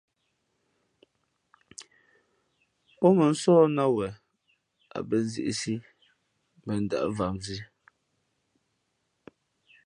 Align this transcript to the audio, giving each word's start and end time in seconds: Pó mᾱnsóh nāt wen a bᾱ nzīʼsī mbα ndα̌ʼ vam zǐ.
Pó 2.97 3.07
mᾱnsóh 3.17 3.63
nāt 3.75 3.93
wen 3.95 4.13
a 4.97 4.99
bᾱ 5.07 5.15
nzīʼsī 5.25 5.75
mbα 6.61 6.73
ndα̌ʼ 6.83 7.07
vam 7.17 7.35
zǐ. 7.45 7.57